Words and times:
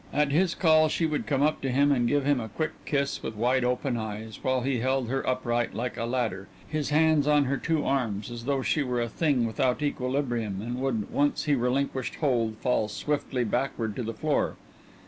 At 0.11 0.31
his 0.31 0.55
call 0.55 0.89
she 0.89 1.05
would 1.05 1.27
come 1.27 1.43
up 1.43 1.61
to 1.61 1.69
him 1.69 1.91
and 1.91 2.07
give 2.07 2.25
him 2.25 2.39
a 2.39 2.49
quick 2.49 2.71
kiss 2.85 3.21
with 3.21 3.35
wide 3.35 3.63
open 3.63 3.97
eyes, 3.97 4.39
while 4.43 4.61
he 4.61 4.79
held 4.79 5.09
her 5.09 5.21
upright 5.29 5.75
like 5.75 5.95
a 5.95 6.05
ladder, 6.05 6.47
his 6.67 6.89
hands 6.89 7.27
on 7.27 7.43
her 7.45 7.57
two 7.57 7.85
arms, 7.85 8.31
as 8.31 8.45
though 8.45 8.63
she 8.63 8.81
were 8.81 8.99
a 8.99 9.07
thing 9.07 9.45
without 9.45 9.83
equilibrium, 9.83 10.59
and 10.59 10.81
would, 10.81 11.11
once 11.11 11.43
he 11.43 11.53
relinquished 11.53 12.15
hold, 12.15 12.57
fall 12.57 12.87
stiffly 12.87 13.43
backward 13.43 13.95
to 13.95 14.01
the 14.01 14.15
floor. 14.15 14.55